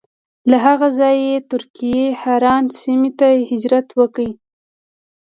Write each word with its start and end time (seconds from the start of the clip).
له 0.49 0.57
هغه 0.65 0.87
ځایه 0.99 1.21
یې 1.27 1.35
د 1.39 1.43
ترکیې 1.51 2.03
حران 2.21 2.63
سیمې 2.81 3.11
ته 3.19 3.27
هجرت 3.49 3.87
وکړ. 3.99 4.27